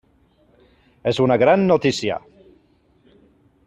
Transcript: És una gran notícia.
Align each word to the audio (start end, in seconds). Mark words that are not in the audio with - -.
És 1.13 1.21
una 1.27 1.39
gran 1.43 1.69
notícia. 1.73 2.19